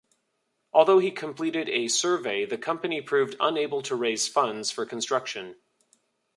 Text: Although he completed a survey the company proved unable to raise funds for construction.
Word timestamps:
Although 0.73 0.97
he 0.97 1.11
completed 1.11 1.69
a 1.69 1.87
survey 1.87 2.43
the 2.43 2.57
company 2.57 3.03
proved 3.03 3.35
unable 3.39 3.83
to 3.83 3.93
raise 3.95 4.27
funds 4.27 4.71
for 4.71 4.83
construction. 4.83 5.57